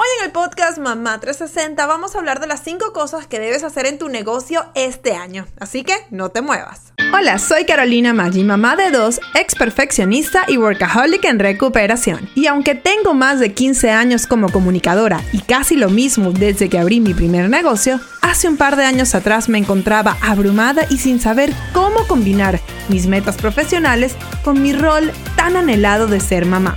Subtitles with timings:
[0.00, 3.64] Hoy en el podcast Mamá 360 vamos a hablar de las 5 cosas que debes
[3.64, 6.92] hacer en tu negocio este año, así que no te muevas.
[7.12, 12.30] Hola, soy Carolina Maggi, mamá de dos, ex perfeccionista y workaholic en recuperación.
[12.36, 16.78] Y aunque tengo más de 15 años como comunicadora y casi lo mismo desde que
[16.78, 21.20] abrí mi primer negocio, hace un par de años atrás me encontraba abrumada y sin
[21.20, 26.76] saber cómo combinar mis metas profesionales con mi rol tan anhelado de ser mamá.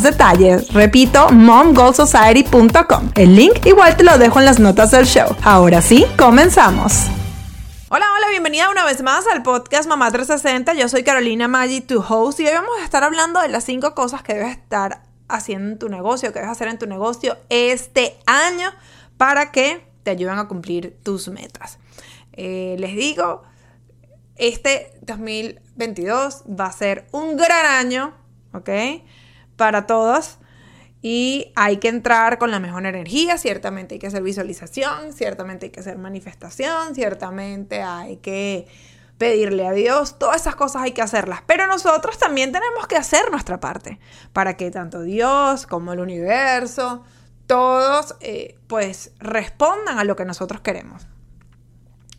[0.03, 0.73] detalles.
[0.73, 3.11] Repito, momgoalsociety.com.
[3.15, 5.35] El link igual te lo dejo en las notas del show.
[5.43, 7.07] Ahora sí, comenzamos.
[7.89, 10.73] Hola, hola, bienvenida una vez más al podcast Mamá 360.
[10.75, 13.93] Yo soy Carolina Maggi, tu host, y hoy vamos a estar hablando de las 5
[13.93, 18.17] cosas que debes estar haciendo en tu negocio, que debes hacer en tu negocio este
[18.25, 18.71] año
[19.17, 21.79] para que te ayuden a cumplir tus metas.
[22.33, 23.43] Eh, les digo,
[24.35, 28.13] este 2022 va a ser un gran año,
[28.53, 28.69] ¿ok?
[29.61, 30.39] Para todos
[31.03, 35.69] y hay que entrar con la mejor energía, ciertamente hay que hacer visualización, ciertamente hay
[35.69, 38.67] que hacer manifestación, ciertamente hay que
[39.19, 43.29] pedirle a Dios, todas esas cosas hay que hacerlas, pero nosotros también tenemos que hacer
[43.29, 43.99] nuestra parte
[44.33, 47.03] para que tanto Dios como el universo,
[47.45, 51.05] todos eh, pues respondan a lo que nosotros queremos.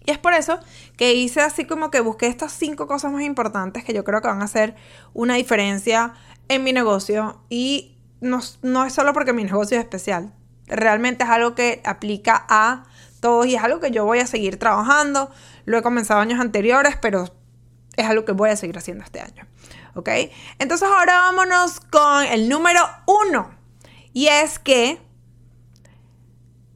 [0.05, 0.59] Y es por eso
[0.97, 4.29] que hice así como que busqué estas cinco cosas más importantes que yo creo que
[4.29, 4.75] van a hacer
[5.13, 6.15] una diferencia
[6.55, 10.33] en mi negocio y no, es solo porque mi negocio es especial,
[10.67, 12.85] realmente es algo que aplica a
[13.21, 15.31] todos y es algo que yo voy a seguir trabajando.
[15.65, 17.33] Lo he comenzado años anteriores, pero
[17.97, 19.47] es algo que voy a seguir haciendo este año.
[19.95, 20.09] ¿Ok?
[20.59, 23.55] Entonces ahora vámonos con el número uno.
[24.13, 25.01] Y es que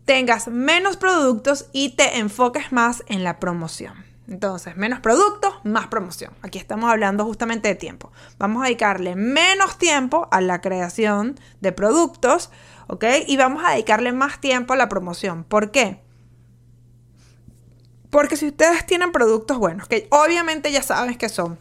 [0.05, 4.06] tengas menos productos y te enfoques más en la promoción.
[4.29, 6.33] Entonces, menos productos, más promoción.
[6.43, 8.11] Aquí estamos hablando justamente de tiempo.
[8.39, 12.51] Vamos a dedicarle menos tiempo a la creación de productos,
[12.89, 13.05] ¿ok?
[13.27, 15.45] Y vamos a dedicarle más tiempo a la promoción.
[15.45, 16.03] ¿Por qué?
[18.11, 21.59] Porque si ustedes tienen productos buenos, que obviamente ya saben que son,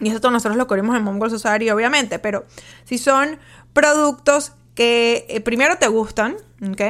[0.00, 2.46] y esto nosotros lo corrimos en Mongol Society, obviamente, pero
[2.84, 3.38] si son
[3.72, 6.36] productos que eh, primero te gustan,
[6.68, 6.82] ¿ok?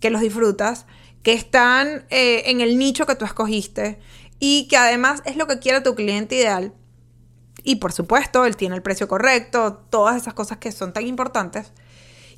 [0.00, 0.86] Que los disfrutas,
[1.22, 3.98] que están eh, en el nicho que tú escogiste
[4.38, 6.72] y que además es lo que quiere tu cliente ideal.
[7.64, 11.72] Y por supuesto, él tiene el precio correcto, todas esas cosas que son tan importantes.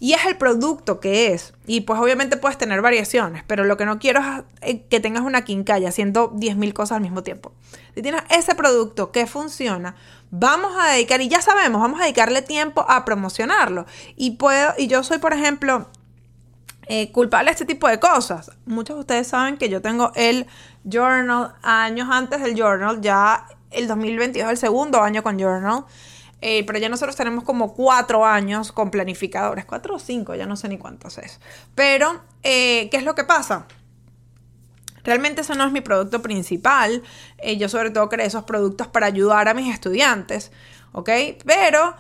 [0.03, 1.53] Y es el producto que es.
[1.67, 5.23] Y pues obviamente puedes tener variaciones, pero lo que no quiero es eh, que tengas
[5.23, 7.53] una quincalla haciendo 10.000 cosas al mismo tiempo.
[7.95, 9.95] Si tienes ese producto que funciona,
[10.31, 13.85] vamos a dedicar, y ya sabemos, vamos a dedicarle tiempo a promocionarlo.
[14.17, 15.91] Y, puedo, y yo soy, por ejemplo,
[16.93, 18.51] eh, culpable a este tipo de cosas.
[18.67, 20.49] Muchos de ustedes saben que yo tengo el
[20.83, 25.85] journal años antes del journal, ya el 2022 es el segundo año con journal.
[26.41, 30.57] Eh, pero ya nosotros tenemos como cuatro años con planificadores, cuatro o cinco, ya no
[30.57, 31.39] sé ni cuántos es.
[31.77, 33.67] Pero, eh, ¿qué es lo que pasa?
[35.05, 37.05] Realmente ese no es mi producto principal.
[37.57, 40.51] yo sobre todo creo esos productos para ayudar a mis estudiantes,
[40.91, 41.09] ¿ok?
[41.47, 41.95] Pero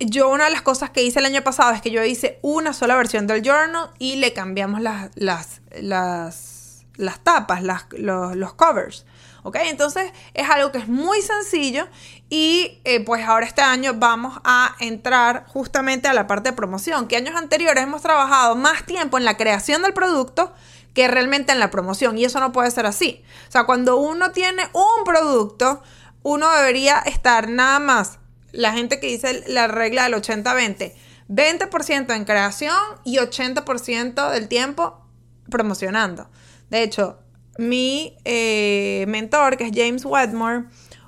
[0.00, 2.72] yo una de las cosas que hice el año pasado es que yo hice una
[2.72, 9.04] sola versión del journal y le cambiamos las, las, las, tapas, las, los, covers.
[9.42, 9.56] ¿Ok?
[9.64, 11.88] Entonces es algo que es muy sencillo
[12.28, 17.08] y eh, pues ahora este año vamos a entrar justamente a la parte de promoción,
[17.08, 20.52] que años anteriores hemos trabajado más tiempo en la creación del producto
[20.94, 23.22] que realmente en la promoción y eso no puede ser así.
[23.48, 25.82] O sea, cuando uno tiene un producto,
[26.22, 28.18] uno debería estar nada más,
[28.52, 30.92] la gente que dice la regla del 80-20,
[31.28, 35.06] 20% en creación y 80% del tiempo
[35.48, 36.28] promocionando.
[36.70, 37.18] De hecho,
[37.58, 40.64] mi eh, mentor, que es James Wedmore,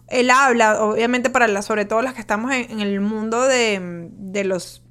[0.08, 4.82] él habla, obviamente para sobre todo las que estamos en, el mundo de, de, los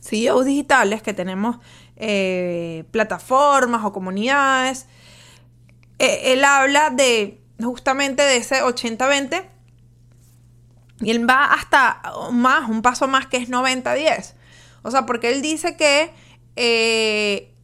[0.00, 1.58] CEOs digitales, que tenemos
[1.96, 4.86] eh, plataformas o comunidades,
[5.98, 9.53] eh, él habla de justamente de ese 80-20
[11.00, 12.02] y él va hasta
[12.32, 14.34] más, un paso más que es 90-10.
[14.82, 16.12] O sea, porque él dice que
[16.56, 17.54] eh,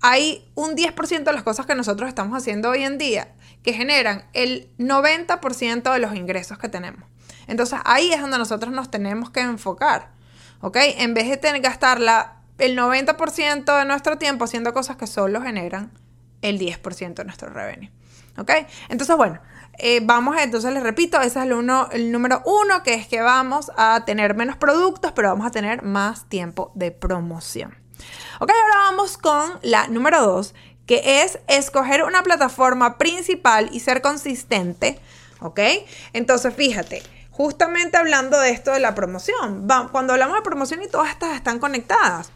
[0.00, 4.24] hay un 10% de las cosas que nosotros estamos haciendo hoy en día que generan
[4.32, 7.02] el 90% de los ingresos que tenemos.
[7.48, 10.12] Entonces ahí es donde nosotros nos tenemos que enfocar.
[10.60, 10.76] ¿Ok?
[10.80, 11.98] En vez de tener gastar
[12.58, 15.90] el 90% de nuestro tiempo haciendo cosas que solo generan
[16.42, 17.90] el 10% de nuestro revenue.
[18.38, 18.52] ¿Ok?
[18.88, 19.40] Entonces, bueno,
[19.78, 23.20] eh, vamos, entonces les repito, ese es el, uno, el número uno, que es que
[23.20, 27.74] vamos a tener menos productos, pero vamos a tener más tiempo de promoción.
[28.40, 30.54] Ok, ahora vamos con la número dos,
[30.86, 35.00] que es escoger una plataforma principal y ser consistente.
[35.40, 35.60] ¿Ok?
[36.12, 41.10] Entonces, fíjate, justamente hablando de esto de la promoción, cuando hablamos de promoción y todas
[41.10, 42.32] estas están conectadas.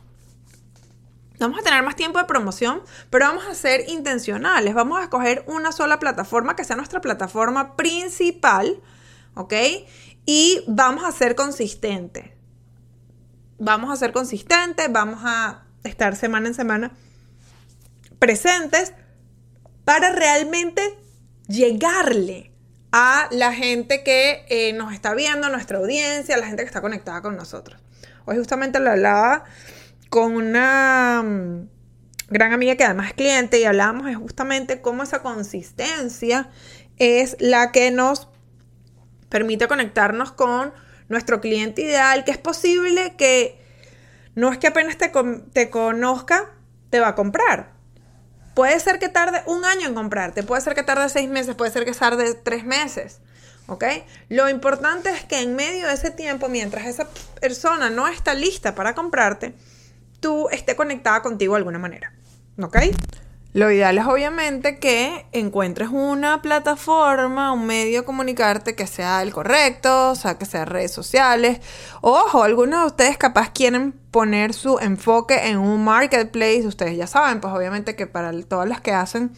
[1.41, 4.75] Vamos a tener más tiempo de promoción, pero vamos a ser intencionales.
[4.75, 8.79] Vamos a escoger una sola plataforma que sea nuestra plataforma principal,
[9.35, 9.55] ¿ok?
[10.27, 12.31] Y vamos a ser consistentes.
[13.59, 16.93] Vamos a ser consistentes, vamos a estar semana en semana
[18.19, 18.93] presentes
[19.87, 20.83] para realmente
[21.49, 22.53] llegarle
[22.93, 26.83] a la gente que eh, nos está viendo, nuestra audiencia, a la gente que está
[26.83, 27.81] conectada con nosotros.
[28.27, 29.45] Hoy justamente lo hablaba
[30.11, 31.69] con una mm,
[32.29, 36.51] gran amiga que además es cliente y hablábamos de justamente cómo esa consistencia
[36.99, 38.29] es la que nos
[39.31, 40.75] permite conectarnos con
[41.09, 43.59] nuestro cliente ideal, que es posible que
[44.35, 45.11] no es que apenas te,
[45.53, 46.51] te conozca,
[46.91, 47.73] te va a comprar.
[48.55, 51.71] Puede ser que tarde un año en comprarte, puede ser que tarde seis meses, puede
[51.71, 53.21] ser que tarde tres meses.
[53.67, 53.85] ¿Ok?
[54.29, 57.09] Lo importante es que en medio de ese tiempo, mientras esa
[57.41, 59.55] persona no está lista para comprarte,
[60.21, 62.13] tú esté conectada contigo de alguna manera.
[62.63, 62.77] ¿Ok?
[63.53, 69.33] Lo ideal es obviamente que encuentres una plataforma, un medio de comunicarte que sea el
[69.33, 71.61] correcto, o sea, que sea redes sociales.
[72.01, 77.41] Ojo, algunos de ustedes capaz quieren poner su enfoque en un marketplace, ustedes ya saben,
[77.41, 79.33] pues obviamente que para todas las que hacen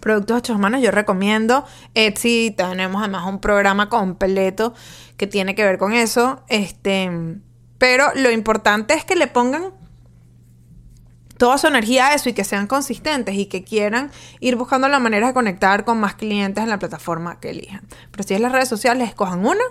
[0.00, 1.64] productos hechos manos, yo recomiendo
[1.94, 4.74] Etsy, tenemos además un programa completo
[5.16, 6.42] que tiene que ver con eso.
[6.48, 7.10] Este,
[7.78, 9.72] pero lo importante es que le pongan
[11.36, 14.10] toda su energía a eso y que sean consistentes y que quieran
[14.40, 17.82] ir buscando la manera de conectar con más clientes en la plataforma que elijan.
[18.10, 19.64] Pero si es las redes sociales, escojan una,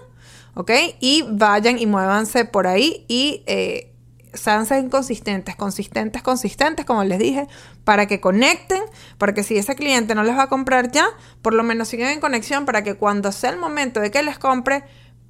[0.55, 0.71] ¿ok?
[1.00, 3.94] Y vayan y muévanse por ahí y eh,
[4.33, 7.47] sean consistentes, consistentes, consistentes, como les dije,
[7.83, 8.81] para que conecten,
[9.17, 11.06] para que si ese cliente no les va a comprar ya,
[11.41, 14.39] por lo menos sigan en conexión para que cuando sea el momento de que les
[14.39, 14.83] compre,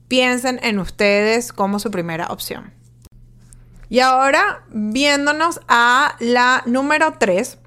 [0.07, 2.73] piensen en ustedes como su primera opción.
[3.89, 7.59] Y ahora, viéndonos a la número 3,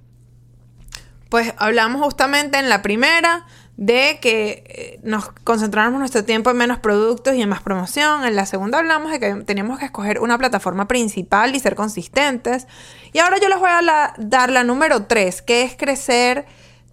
[1.29, 3.47] pues hablamos justamente en la primera
[3.77, 8.25] de que eh, nos concentramos nuestro tiempo en menos productos y en más promoción.
[8.25, 12.66] En la segunda hablamos de que teníamos que escoger una plataforma principal y ser consistentes.
[13.12, 16.47] Y ahora yo les voy a dar la número 3, que es crecer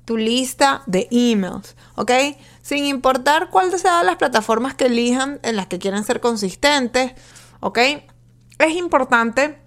[0.06, 2.12] tu lista de emails, ¿ok?
[2.64, 7.12] Sin importar cuál sea las plataformas que elijan en las que quieran ser consistentes,
[7.60, 7.78] ¿ok?
[8.60, 9.58] es importante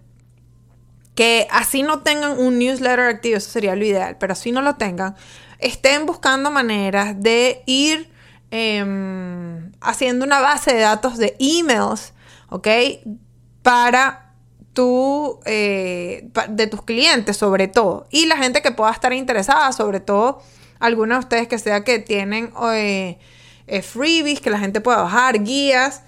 [1.14, 4.76] que así no tengan un newsletter activo, eso sería lo ideal, pero así no lo
[4.76, 5.14] tengan,
[5.58, 8.10] estén buscando maneras de ir
[8.50, 12.12] em, haciendo una base de datos de emails,
[12.50, 12.68] ¿ok?
[13.62, 14.34] Para
[14.74, 20.00] tu, eh, de tus clientes sobre todo, y la gente que pueda estar interesada, sobre
[20.00, 20.42] todo
[20.78, 23.18] algunos de ustedes que sea que tienen eh,
[23.66, 26.02] eh, freebies, que la gente pueda bajar, guías,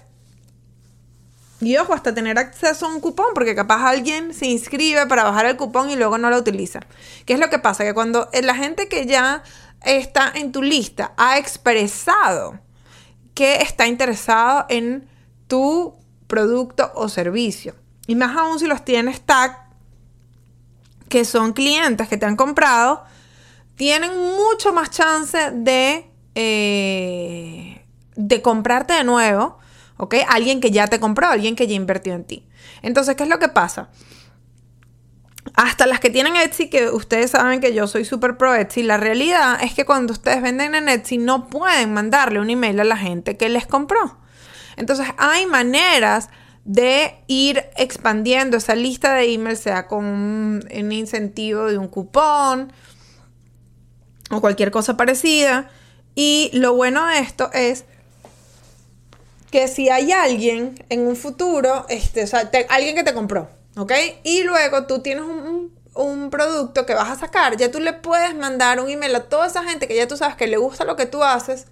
[1.61, 5.45] y ojo, hasta tener acceso a un cupón, porque capaz alguien se inscribe para bajar
[5.45, 6.79] el cupón y luego no lo utiliza.
[7.25, 7.83] ¿Qué es lo que pasa?
[7.83, 9.43] Que cuando la gente que ya
[9.83, 12.59] está en tu lista ha expresado
[13.33, 15.07] que está interesado en
[15.47, 15.95] tu
[16.27, 17.75] producto o servicio,
[18.07, 19.69] y más aún si los tienes tag,
[21.09, 23.03] que son clientes que te han comprado,
[23.79, 27.81] tienen mucho más chance de, eh,
[28.17, 29.57] de comprarte de nuevo
[29.99, 30.15] ¿ok?
[30.27, 32.47] Alguien que ya te compró, alguien que ya invirtió en ti.
[32.81, 33.89] Entonces, ¿qué es lo que pasa?
[35.55, 38.97] hasta las que tienen Etsy, que ustedes saben que yo soy súper pro Etsy, la
[38.97, 42.95] realidad es que cuando ustedes venden en Etsy no pueden mandarle un email a la
[42.95, 44.19] gente que les compró.
[44.77, 46.29] Entonces hay maneras
[46.65, 52.71] de ir expandiendo esa lista de emails, sea con un, un incentivo de un cupón
[54.29, 55.69] o cualquier cosa parecida.
[56.15, 57.85] Y lo bueno de esto es
[59.51, 62.25] que si hay alguien en un futuro, este,
[62.69, 63.91] alguien que te compró, ¿ok?
[64.23, 68.35] Y luego tú tienes un, un, producto que vas a sacar, ya tú le puedes
[68.35, 70.95] mandar un email a toda esa gente que ya tú sabes que le gusta lo
[70.95, 71.65] que tú haces,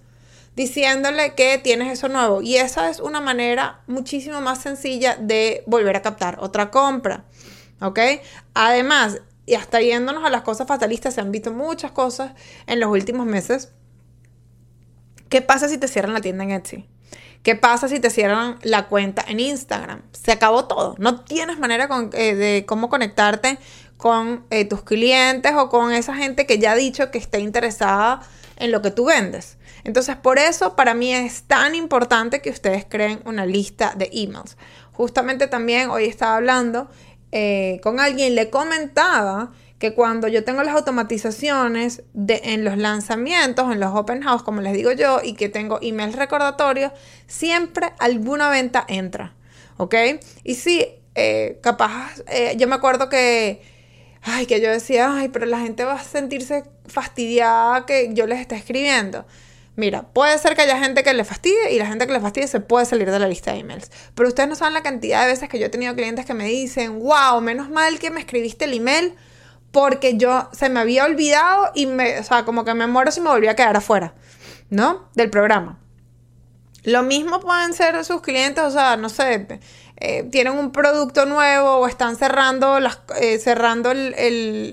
[0.56, 2.42] diciéndole que tienes eso nuevo.
[2.42, 7.24] Y esa es una manera muchísimo más sencilla de volver a captar otra compra,
[7.80, 8.00] ¿ok?
[8.54, 12.32] Además, y hasta yéndonos a las cosas fatalistas, se han visto muchas cosas
[12.66, 13.72] en los últimos meses.
[15.30, 16.86] ¿Qué pasa si te cierran la tienda en Etsy?
[17.42, 20.02] ¿Qué pasa si te cierran la cuenta en Instagram?
[20.12, 20.96] Se acabó todo.
[20.98, 23.58] No tienes manera eh, de cómo conectarte
[23.96, 28.20] con eh, tus clientes o con esa gente que ya ha dicho que está interesada
[28.56, 29.56] en lo que tú vendes.
[29.84, 34.58] Entonces, por eso para mí es tan importante que ustedes creen una lista de emails.
[34.92, 36.90] Justamente también hoy estaba hablando
[37.32, 43.70] eh, con alguien, le comentaba que cuando yo tengo las automatizaciones de, en los lanzamientos,
[43.72, 46.92] en los open house, como les digo yo, y que tengo emails recordatorios,
[47.26, 49.34] siempre alguna venta entra,
[49.76, 49.94] ¿ok?
[50.42, 53.62] Y sí, eh, capaz, eh, yo me acuerdo que,
[54.22, 58.40] ay, que yo decía, ay, pero la gente va a sentirse fastidiada que yo les
[58.40, 59.26] esté escribiendo.
[59.78, 62.48] Mira, puede ser que haya gente que le fastidie y la gente que le fastidie
[62.48, 63.92] se puede salir de la lista de emails.
[64.16, 66.46] Pero ustedes no saben la cantidad de veces que yo he tenido clientes que me
[66.46, 69.14] dicen, wow, menos mal que me escribiste el email
[69.70, 73.20] porque yo se me había olvidado y me, o sea, como que me muero si
[73.20, 74.14] me volvía a quedar afuera,
[74.68, 75.08] ¿no?
[75.14, 75.78] Del programa.
[76.82, 79.60] Lo mismo pueden ser sus clientes, o sea, no sé,
[80.00, 84.14] eh, tienen un producto nuevo o están cerrando, las, eh, cerrando el,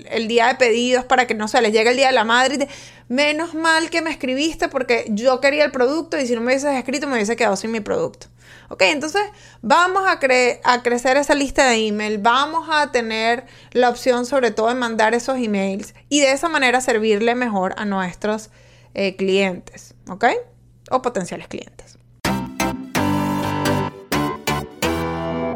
[0.08, 2.54] el, día de pedidos para que no se les llegue el día de la madre.
[2.54, 2.68] Y
[3.08, 6.74] Menos mal que me escribiste porque yo quería el producto y si no me hubieses
[6.74, 8.26] escrito me hubiese quedado sin mi producto.
[8.68, 9.22] Ok, entonces
[9.62, 10.18] vamos a,
[10.64, 15.14] a crecer esa lista de email, vamos a tener la opción sobre todo de mandar
[15.14, 18.50] esos emails y de esa manera servirle mejor a nuestros
[18.94, 20.24] eh, clientes, ¿ok?
[20.90, 21.98] O potenciales clientes.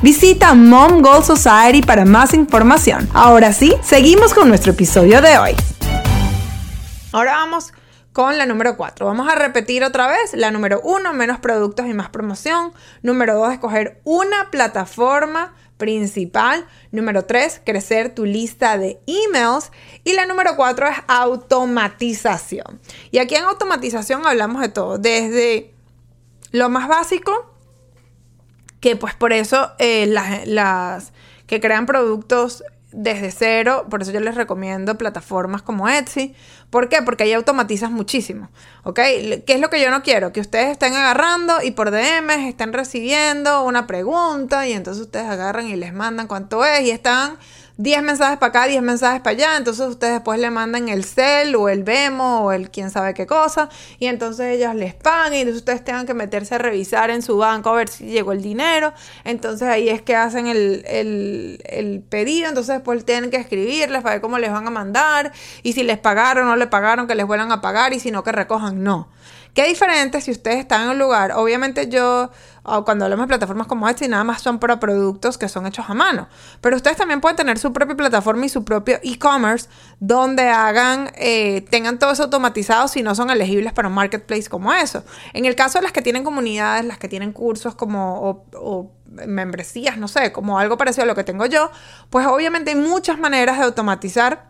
[0.00, 3.08] Visita Mom Goal Society para más información.
[3.14, 5.56] Ahora sí, seguimos con nuestro episodio de hoy.
[7.10, 7.72] Ahora vamos
[8.12, 9.06] con la número 4.
[9.06, 10.34] Vamos a repetir otra vez.
[10.34, 12.72] La número 1, menos productos y más promoción.
[13.02, 16.64] Número 2, escoger una plataforma principal.
[16.92, 19.72] Número 3, crecer tu lista de emails.
[20.04, 22.80] Y la número 4 es automatización.
[23.10, 25.74] Y aquí en automatización hablamos de todo, desde
[26.52, 27.57] lo más básico
[28.80, 31.12] que pues por eso eh, las,
[31.46, 36.34] que crean productos desde cero, por eso yo les recomiendo plataformas como Etsy.
[36.70, 37.02] ¿Por qué?
[37.02, 38.50] Porque ahí automatizas muchísimo,
[38.82, 38.96] ¿ok?
[38.96, 40.32] ¿Qué es lo que yo no quiero?
[40.32, 45.66] Que ustedes estén agarrando y por DMs estén recibiendo una pregunta y entonces ustedes agarran
[45.66, 47.38] y les mandan cuánto es y están
[47.78, 51.54] 10 mensajes para acá, 10 mensajes para allá, entonces ustedes después le mandan el cel
[51.54, 53.68] o el Vemo o el quién sabe qué cosa,
[54.00, 57.36] y entonces ellas les pagan y entonces ustedes tengan que meterse a revisar en su
[57.36, 58.92] banco a ver si llegó el dinero,
[59.22, 64.22] entonces ahí es que hacen el, el pedido, entonces después tienen que escribirles para ver
[64.22, 65.32] cómo les van a mandar,
[65.62, 68.10] y si les pagaron o no le pagaron, que les vuelvan a pagar, y si
[68.10, 69.08] no, que recojan, no.
[69.54, 72.30] Qué diferente si ustedes están en un lugar, obviamente yo,
[72.84, 75.94] cuando hablamos de plataformas como Etsy, nada más son para productos que son hechos a
[75.94, 76.28] mano,
[76.60, 79.68] pero ustedes también pueden tener su propia plataforma y su propio e-commerce
[80.00, 84.72] donde hagan, eh, tengan todo eso automatizado si no son elegibles para un marketplace como
[84.72, 85.04] eso.
[85.32, 89.96] En el caso de las que tienen comunidades, las que tienen cursos como o, membresías,
[89.96, 91.70] no sé, como algo parecido a lo que tengo yo,
[92.10, 94.48] pues obviamente hay muchas maneras de automatizar.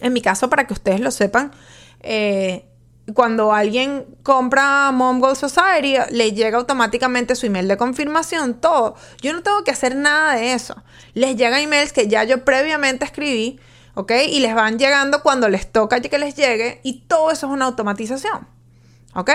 [0.00, 1.52] En mi caso, para que ustedes lo sepan,
[2.00, 2.68] eh,
[3.14, 8.96] cuando alguien compra Mom Goal Society, le llega automáticamente su email de confirmación, todo.
[9.20, 10.82] Yo no tengo que hacer nada de eso.
[11.14, 13.60] Les llegan emails que ya yo previamente escribí,
[13.94, 14.12] ¿ok?
[14.28, 17.66] Y les van llegando cuando les toca que les llegue y todo eso es una
[17.66, 18.55] automatización.
[19.16, 19.30] ¿Ok?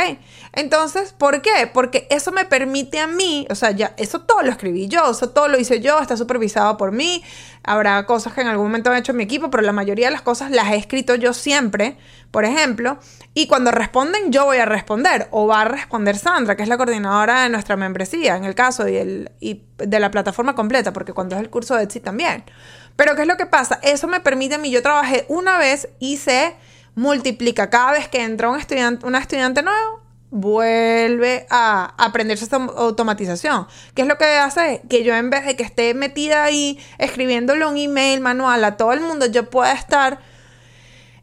[0.53, 1.67] Entonces, ¿por qué?
[1.73, 5.31] Porque eso me permite a mí, o sea, ya, eso todo lo escribí yo, eso
[5.31, 7.23] todo lo hice yo, está supervisado por mí.
[7.63, 10.21] Habrá cosas que en algún momento han hecho mi equipo, pero la mayoría de las
[10.21, 11.97] cosas las he escrito yo siempre,
[12.29, 13.00] por ejemplo.
[13.33, 16.77] Y cuando responden, yo voy a responder, o va a responder Sandra, que es la
[16.77, 21.13] coordinadora de nuestra membresía, en el caso, y, el, y de la plataforma completa, porque
[21.13, 22.43] cuando es el curso de Etsy también.
[22.95, 23.79] Pero, ¿qué es lo que pasa?
[23.81, 26.55] Eso me permite a mí, yo trabajé una vez sé
[26.95, 27.69] multiplica.
[27.69, 33.67] Cada vez que entra un estudiante, una estudiante nuevo, vuelve a aprenderse esta automatización.
[33.93, 34.81] ¿Qué es lo que hace?
[34.89, 38.93] Que yo en vez de que esté metida ahí escribiéndole un email manual a todo
[38.93, 40.19] el mundo, yo pueda estar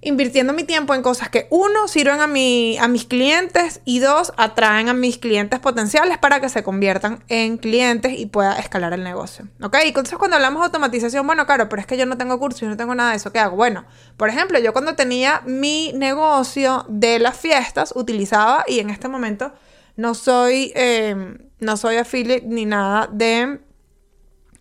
[0.08, 4.32] invirtiendo mi tiempo en cosas que, uno, sirven a, mi, a mis clientes y dos,
[4.36, 9.04] atraen a mis clientes potenciales para que se conviertan en clientes y pueda escalar el
[9.04, 9.46] negocio.
[9.62, 9.76] ¿Ok?
[9.84, 12.60] Y entonces cuando hablamos de automatización, bueno, claro, pero es que yo no tengo curso,
[12.60, 13.56] yo no tengo nada de eso, ¿qué hago?
[13.56, 13.84] Bueno,
[14.16, 19.52] por ejemplo, yo cuando tenía mi negocio de las fiestas, utilizaba, y en este momento
[19.96, 23.60] no soy, eh, no soy affiliate ni nada de,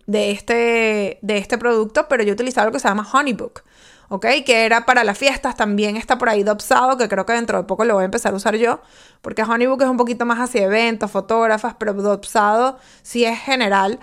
[0.05, 3.63] de, este, de este producto, pero yo utilizaba lo que se llama Honeybook.
[4.09, 4.25] ¿Ok?
[4.45, 7.63] Que era para las fiestas, también está por ahí Dopsado, que creo que dentro de
[7.65, 8.81] poco lo voy a empezar a usar yo,
[9.21, 13.99] porque Honeybook es un poquito más hacia eventos, fotógrafas, pero Dopsado sí es general.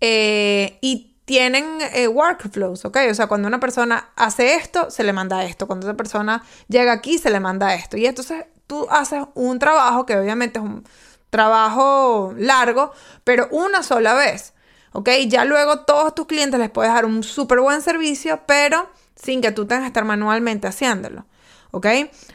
[0.00, 2.96] Eh, y tienen eh, workflows, ¿ok?
[3.10, 5.66] O sea, cuando una persona hace esto, se le manda esto.
[5.66, 7.98] Cuando otra persona llega aquí, se le manda esto.
[7.98, 10.84] Y entonces tú haces un trabajo que obviamente es un
[11.28, 12.92] trabajo largo,
[13.24, 14.54] pero una sola vez,
[14.92, 15.10] ¿ok?
[15.26, 18.88] Ya luego todos tus clientes les puedes dar un súper buen servicio, pero
[19.20, 21.26] sin que tú tengas que estar manualmente haciéndolo.
[21.70, 21.86] ¿Ok?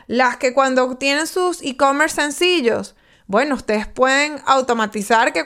[0.07, 5.45] Las que cuando tienen sus e-commerce sencillos, bueno, ustedes pueden automatizar que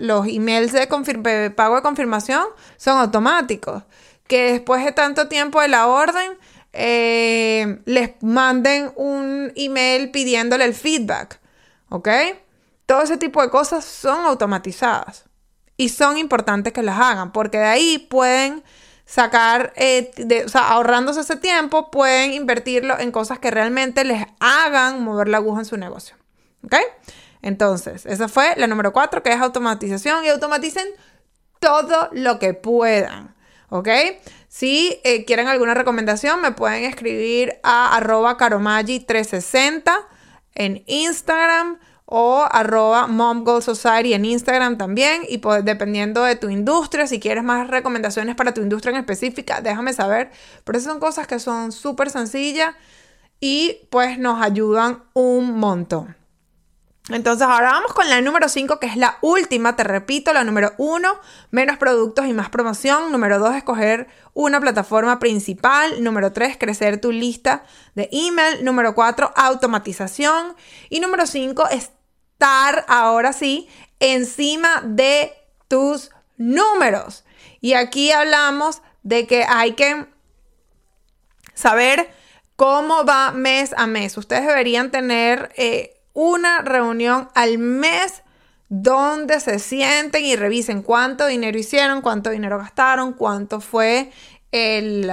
[0.00, 2.44] los emails de pago de confirmación
[2.76, 3.84] son automáticos.
[4.26, 6.38] Que después de tanto tiempo de la orden,
[6.72, 11.40] eh, les manden un email pidiéndole el feedback.
[11.90, 12.08] ¿Ok?
[12.86, 15.24] Todo ese tipo de cosas son automatizadas.
[15.76, 18.62] Y son importantes que las hagan, porque de ahí pueden
[19.10, 20.12] sacar, eh,
[20.46, 25.38] o sea, ahorrándose ese tiempo, pueden invertirlo en cosas que realmente les hagan mover la
[25.38, 26.14] aguja en su negocio.
[26.64, 26.76] ¿Ok?
[27.42, 30.86] Entonces, esa fue la número cuatro, que es automatización y automaticen
[31.58, 33.34] todo lo que puedan.
[33.68, 33.88] ¿Ok?
[34.46, 39.92] Si eh, quieren alguna recomendación, me pueden escribir a arroba caromagi360
[40.54, 41.80] en Instagram
[42.10, 45.22] o arroba Mom Society en Instagram también.
[45.28, 49.60] Y pues, dependiendo de tu industria, si quieres más recomendaciones para tu industria en específica,
[49.60, 50.30] déjame saber.
[50.64, 52.74] Pero esas son cosas que son súper sencillas
[53.38, 56.16] y pues nos ayudan un montón.
[57.08, 60.72] Entonces ahora vamos con la número 5, que es la última, te repito, la número
[60.78, 61.20] 1,
[61.50, 63.10] menos productos y más promoción.
[63.10, 66.02] Número 2, escoger una plataforma principal.
[66.04, 68.64] Número 3, crecer tu lista de email.
[68.64, 70.54] Número 4, automatización.
[70.88, 71.90] Y número 5, es
[72.40, 75.34] estar ahora sí encima de
[75.68, 77.24] tus números.
[77.60, 80.06] Y aquí hablamos de que hay que
[81.52, 82.10] saber
[82.56, 84.16] cómo va mes a mes.
[84.16, 88.22] Ustedes deberían tener eh, una reunión al mes
[88.70, 94.12] donde se sienten y revisen cuánto dinero hicieron, cuánto dinero gastaron, cuánto fue
[94.50, 95.12] el,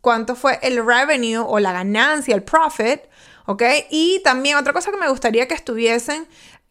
[0.00, 3.02] cuánto fue el revenue o la ganancia, el profit,
[3.44, 3.62] ¿ok?
[3.90, 6.26] Y también otra cosa que me gustaría que estuviesen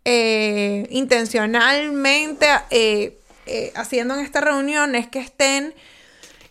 [0.05, 5.73] eh, intencionalmente eh, eh, haciendo en esta reunión es que estén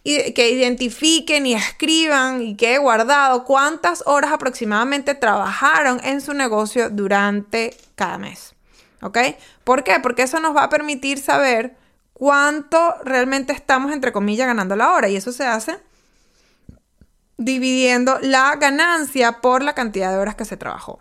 [0.03, 6.35] y que identifiquen y escriban y que he guardado cuántas horas aproximadamente trabajaron en su
[6.35, 8.55] negocio durante cada mes.
[9.01, 9.19] ¿Ok?
[9.63, 10.01] ¿Por qué?
[10.01, 11.77] Porque eso nos va a permitir saber
[12.13, 15.09] cuánto realmente estamos, entre comillas, ganando la hora.
[15.09, 15.79] Y eso se hace
[17.37, 21.01] dividiendo la ganancia por la cantidad de horas que se trabajó.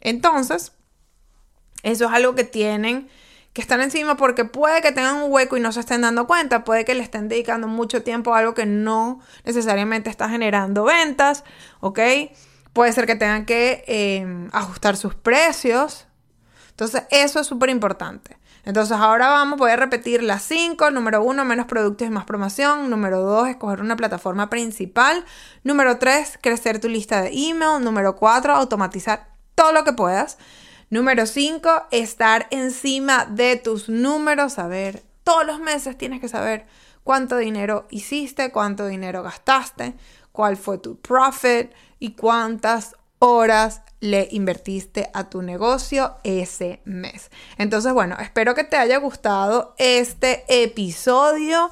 [0.00, 0.72] Entonces,
[1.84, 3.08] eso es algo que tienen
[3.52, 6.64] que estar encima porque puede que tengan un hueco y no se estén dando cuenta,
[6.64, 11.44] puede que le estén dedicando mucho tiempo a algo que no necesariamente está generando ventas,
[11.78, 12.00] ¿ok?
[12.72, 16.06] Puede ser que tengan que em, ajustar sus precios.
[16.70, 18.36] Entonces, eso es súper importante.
[18.64, 20.90] Entonces, ahora vamos, voy a repetir las cinco.
[20.90, 22.90] Número uno, menos productos y más promoción.
[22.90, 25.24] Número dos, escoger una plataforma principal.
[25.62, 27.84] Número tres, crecer tu lista de email.
[27.84, 30.38] Número cuatro, automatizar todo lo que puedas.
[30.90, 36.66] Número 5, estar encima de tus números, saber, todos los meses tienes que saber
[37.02, 39.94] cuánto dinero hiciste, cuánto dinero gastaste,
[40.32, 47.30] cuál fue tu profit y cuántas horas le invertiste a tu negocio ese mes.
[47.56, 51.70] Entonces, bueno, espero que te haya gustado este episodio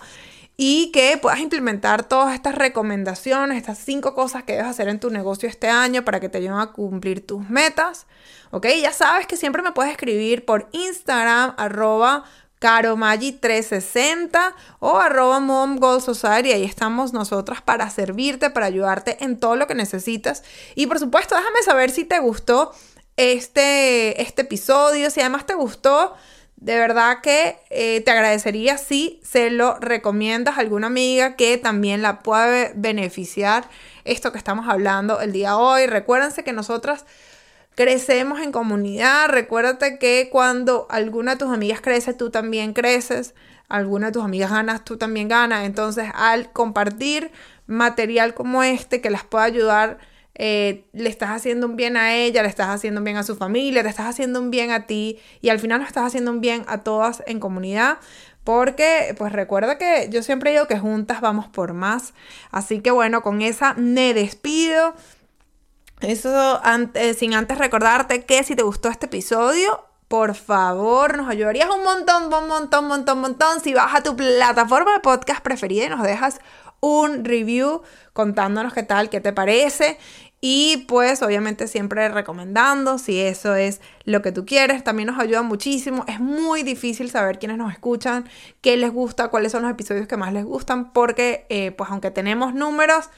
[0.56, 5.10] y que puedas implementar todas estas recomendaciones, estas cinco cosas que debes hacer en tu
[5.10, 8.06] negocio este año para que te ayuden a cumplir tus metas.
[8.50, 8.66] ¿Ok?
[8.80, 12.24] Ya sabes que siempre me puedes escribir por Instagram, arroba
[12.62, 16.52] caromagi360 o arroba Mom Society.
[16.52, 20.44] Ahí estamos nosotras para servirte, para ayudarte en todo lo que necesitas.
[20.74, 22.72] Y por supuesto, déjame saber si te gustó
[23.16, 26.14] este, este episodio, si además te gustó.
[26.62, 32.02] De verdad que eh, te agradecería si se lo recomiendas a alguna amiga que también
[32.02, 33.64] la pueda beneficiar
[34.04, 35.86] esto que estamos hablando el día de hoy.
[35.88, 37.04] Recuérdense que nosotras
[37.74, 39.28] crecemos en comunidad.
[39.28, 43.34] Recuérdate que cuando alguna de tus amigas crece, tú también creces.
[43.68, 45.64] Alguna de tus amigas ganas, tú también ganas.
[45.64, 47.32] Entonces, al compartir
[47.66, 49.98] material como este que las pueda ayudar,
[50.34, 53.36] eh, le estás haciendo un bien a ella, le estás haciendo un bien a su
[53.36, 56.40] familia, le estás haciendo un bien a ti y al final lo estás haciendo un
[56.40, 57.98] bien a todas en comunidad.
[58.44, 62.12] Porque, pues recuerda que yo siempre digo que juntas vamos por más.
[62.50, 64.94] Así que bueno, con esa me despido.
[66.00, 71.70] Eso antes, sin antes recordarte que si te gustó este episodio, por favor, nos ayudarías
[71.70, 73.60] un montón, un montón, montón, un montón.
[73.60, 76.40] Si vas a tu plataforma de podcast preferida y nos dejas
[76.82, 77.80] un review
[78.12, 79.98] contándonos qué tal, qué te parece.
[80.44, 84.82] Y pues obviamente siempre recomendando si eso es lo que tú quieres.
[84.82, 86.04] También nos ayuda muchísimo.
[86.08, 88.28] Es muy difícil saber quiénes nos escuchan,
[88.60, 90.92] qué les gusta, cuáles son los episodios que más les gustan.
[90.92, 93.08] Porque eh, pues aunque tenemos números,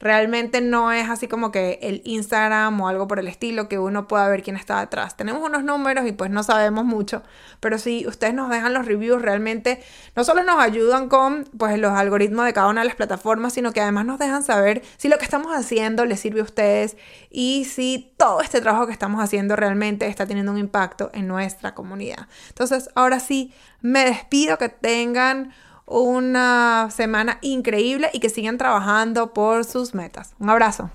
[0.00, 4.08] Realmente no es así como que el Instagram o algo por el estilo que uno
[4.08, 5.16] pueda ver quién está detrás.
[5.16, 7.22] Tenemos unos números y pues no sabemos mucho,
[7.60, 9.82] pero si ustedes nos dejan los reviews realmente
[10.16, 13.72] no solo nos ayudan con pues los algoritmos de cada una de las plataformas, sino
[13.72, 16.96] que además nos dejan saber si lo que estamos haciendo les sirve a ustedes
[17.30, 21.74] y si todo este trabajo que estamos haciendo realmente está teniendo un impacto en nuestra
[21.74, 22.28] comunidad.
[22.48, 25.52] Entonces, ahora sí, me despido, que tengan
[25.86, 30.34] una semana increíble y que sigan trabajando por sus metas.
[30.38, 30.90] Un abrazo.